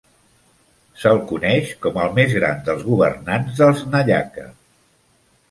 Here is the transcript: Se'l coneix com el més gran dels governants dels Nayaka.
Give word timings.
Se'l 1.01 1.19
coneix 1.31 1.73
com 1.83 1.99
el 2.05 2.15
més 2.21 2.33
gran 2.39 2.65
dels 2.71 2.81
governants 2.89 3.61
dels 3.61 3.85
Nayaka. 3.93 4.49